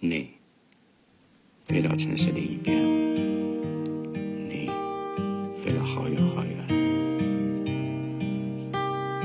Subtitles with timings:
[0.00, 0.30] 你
[1.66, 2.78] 飞到城市另一边，
[4.48, 4.70] 你
[5.60, 6.68] 飞了好远好远，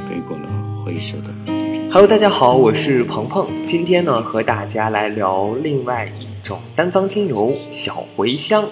[0.09, 0.49] 飞过了
[0.83, 1.91] 灰色的地平线。
[1.91, 3.47] Hello，大家好，我是鹏鹏。
[3.67, 8.67] 今天呢，和大家来聊另外一种单方精油——小茴香。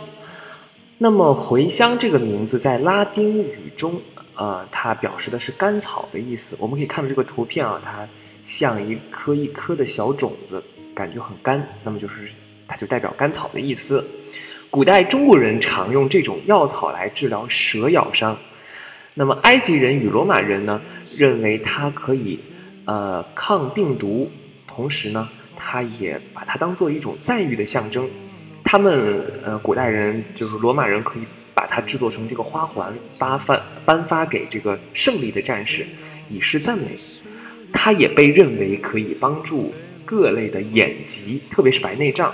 [0.97, 4.02] 那么，茴香这个名字在拉丁语中，
[4.33, 6.55] 呃，它表示的是甘草的意思。
[6.59, 8.09] 我们可以看到这个图片啊，它
[8.43, 10.63] 像一颗一颗的小种子，
[11.02, 12.29] 感觉很干，那么就是
[12.68, 14.05] 它就代表甘草的意思。
[14.69, 18.37] 古代中国人常用这种药草来治疗蛇咬伤。
[19.15, 20.79] 那么，埃及人与罗马人呢，
[21.18, 22.39] 认为它可以
[22.86, 24.29] 呃抗病毒，
[24.68, 28.07] 同时呢，它也把它当做一种赞誉的象征。
[28.64, 31.23] 他们呃，古代人就是罗马人，可以
[31.56, 35.83] 把它制作成这个花环，颁发颁发给这个胜利的战士，
[36.30, 36.95] 以示赞美。
[37.73, 39.73] 它也被认为可以帮助
[40.05, 42.33] 各类的眼疾，特别是白内障。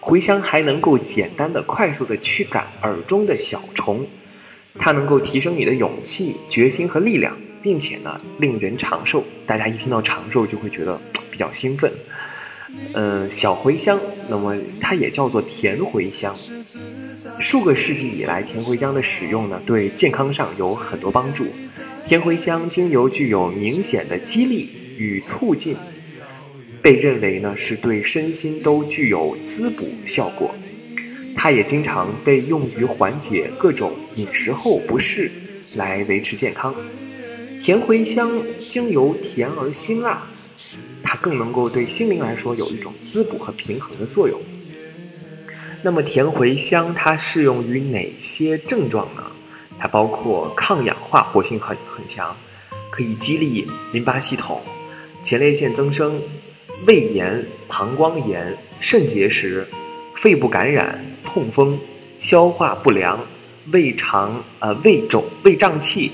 [0.00, 4.04] 茴香还能够简单的、快速的驱赶耳中的小虫，
[4.78, 9.22] 它能够提升你的勇气、决心和力量，并且呢，令人长寿。
[9.46, 11.92] 大家一听到长寿，就会觉得比较兴奋。
[12.94, 16.34] 嗯，小茴香，那么它也叫做甜茴香。
[17.38, 21.46] 数个世纪以来，甜茴香的使用呢，对健康上有很多帮助。
[22.04, 24.68] 甜茴香精油具有明显的激励
[24.98, 25.76] 与促进，
[26.82, 30.54] 被认为呢是对身心都具有滋补效果。
[31.36, 35.30] 它也经常被用于缓解各种饮食后不适，
[35.76, 36.74] 来维持健康。
[37.60, 40.26] 甜茴香精油甜而辛辣。
[41.02, 44.40] 它更能够对心灵来说有一种滋补和平衡的作用。
[45.82, 49.24] 那么甜茴香它适用于哪些症状呢？
[49.78, 52.36] 它包括抗氧化活性很很强，
[52.90, 54.60] 可以激励淋巴系统、
[55.22, 56.22] 前列腺增生、
[56.86, 59.66] 胃炎、膀胱炎、肾结石、
[60.16, 61.78] 肺部感染、痛风、
[62.18, 63.24] 消化不良、
[63.70, 66.10] 胃肠呃胃肿、胃胀气，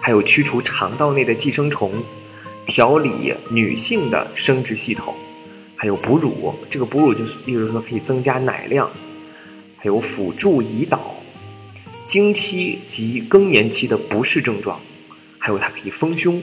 [0.00, 1.92] 还有驱除肠道内的寄生虫。
[2.64, 5.14] 调理女性的生殖系统，
[5.74, 8.88] 还有哺乳，这个哺乳就是，例如说可以增加奶量，
[9.76, 11.16] 还有辅助胰岛、
[12.06, 14.80] 经期及更年期的不适症状，
[15.38, 16.40] 还有它可以丰胸。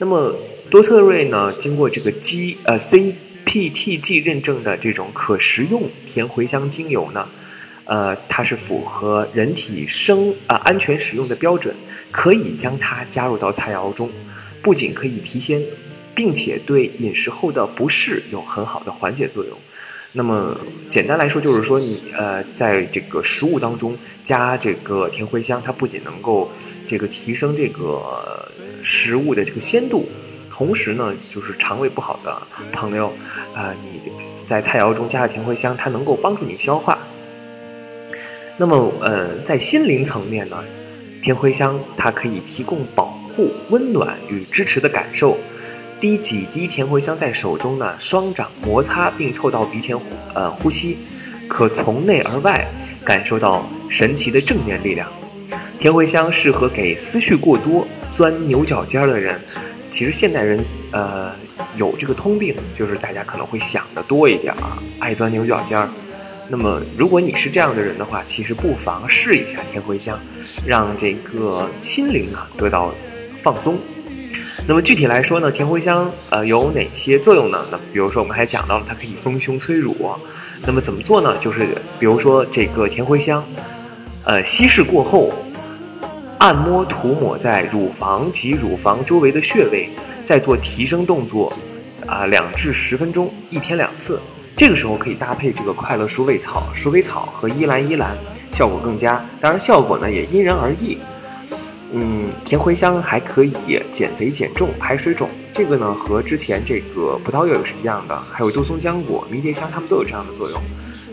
[0.00, 0.32] 那么
[0.70, 7.28] 多特瑞呢，经过这个 G 呃 CPTG 认证的这种可食用甜茴香精油呢，
[7.84, 11.74] 呃，它是符合人体生啊、呃、安全使用的标准，
[12.12, 14.08] 可以将它加入到菜肴中。
[14.62, 15.60] 不仅可以提鲜，
[16.14, 19.58] 并且对饮食后的不适有很好的缓解作用。
[20.12, 26.50] 那么简单来说，就是说你呃，在这个食物当中加这个甜茴香，它不仅能够
[26.86, 28.50] 这个提升这个
[28.82, 30.08] 食物的这个鲜度，
[30.50, 33.06] 同时呢，就是肠胃不好的朋友，
[33.54, 34.00] 啊、呃，你
[34.44, 36.98] 在菜肴中加了甜茴香，它能够帮助你消化。
[38.56, 40.64] 那么呃，在心灵层面呢，
[41.22, 43.16] 甜茴香它可以提供保。
[43.38, 45.38] 护、温暖与支持的感受，
[46.00, 49.96] 滴几滴甜茴香在手中呢，双掌摩擦并凑到鼻前
[50.34, 50.98] 呃呼吸，
[51.46, 52.66] 可从内而外
[53.04, 55.08] 感受到神奇的正面力量。
[55.78, 57.86] 甜茴香适合给思绪过多、
[58.18, 59.40] 钻牛角尖的人。
[59.92, 60.58] 其实现代人
[60.90, 61.30] 呃
[61.76, 65.88] 有这个通病，就是大家可能会想的多一点啊，爱钻牛角尖。
[66.48, 70.18] 那么，如果你是这样的人的话，其实不妨试一下甜茴香，
[70.66, 72.92] 让这个心灵啊得到。
[73.40, 73.78] 放松。
[74.66, 77.64] 那么具体来说呢，甜茴香呃有哪些作用呢？
[77.70, 79.94] 那比如说我们还讲到了它可以丰胸催乳。
[80.66, 81.38] 那么怎么做呢？
[81.38, 81.68] 就是
[82.00, 83.44] 比如说这个甜茴香，
[84.24, 85.32] 呃稀释过后，
[86.38, 89.90] 按摩涂抹在乳房及乳房周围的穴位，
[90.24, 91.52] 再做提升动作，
[92.06, 94.20] 啊、两至十分钟，一天两次。
[94.56, 98.16] 这个时候可以搭配这个快乐鼠尾草、鼠尾草和依兰依兰，
[98.52, 99.24] 效果更佳。
[99.40, 100.98] 当然效果呢也因人而异。
[101.92, 103.52] 嗯，甜茴香还可以
[103.90, 110.62] 减肥减重、排水肿，这个呢和之前这个葡萄柚也是一样的，还有杜松浆果、迷迭香，它们都有这样的作用。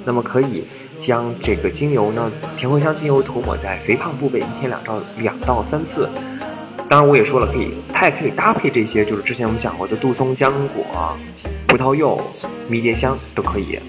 [0.05, 0.63] 那么可以
[0.99, 6.07] 将这个精油呢，甜茴香精油涂抹在肥胖部位，一天两到两到三次。
[6.87, 11.17] 当然我也说了，可以它也可以搭配这些，就是之前我们讲过的杜松浆果、
[11.65, 12.21] 葡萄柚、
[12.69, 13.79] 迷迭香都可以。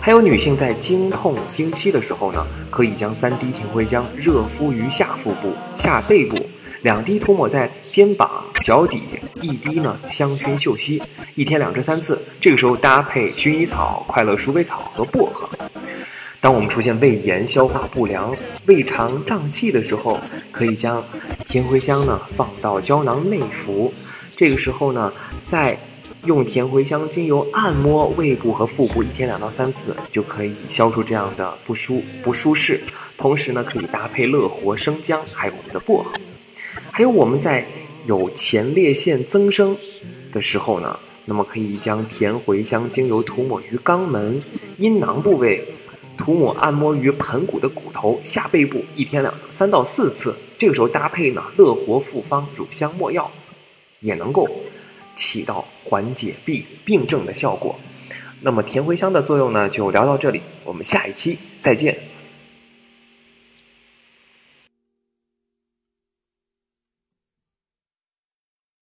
[0.00, 6.36] 还有女性在经痛、经期的时候呢，可以将三滴甜茴香热敷于下腹部、下背部，
[6.80, 8.30] 两滴涂抹在肩膀、
[8.62, 9.02] 脚底，
[9.46, 11.00] 一滴呢香薰嗅吸，
[11.36, 12.20] 一天两至三次。
[12.40, 15.48] 这个时候搭配薰衣草、快乐鼠尾草和薄荷。
[16.40, 20.18] 当我们出现胃炎、消化不良、胃肠胀气的时候，
[20.52, 21.04] 可以将
[21.46, 23.92] 甜茴香呢放到胶囊内服。
[24.34, 25.12] 这个时候呢，
[25.44, 25.78] 再
[26.24, 32.80] 用甜茴香精油按摩胃部和腹部，一天两到三次就可以消除这样的不舒不舒适。
[33.16, 36.12] 同时呢，可以搭配乐活生姜，还有我们的薄荷。
[36.92, 37.66] 还有我们在
[38.06, 39.76] 有前列腺增生
[40.32, 44.40] 的时候呢，那么可以将甜茴香精油涂抹于肛门、
[44.78, 45.62] 阴囊部位。
[46.18, 50.34] 涂抹按摩于盆骨的骨头、下背部，一天两三到四次。
[50.56, 53.30] 这个时候搭配呢乐活复方乳香没药，
[54.00, 54.48] 也能够
[55.14, 57.78] 起到缓解病病症的效果。
[58.40, 61.94] 那么甜茴香的作用呢，就聊到这里，我们下一期再见。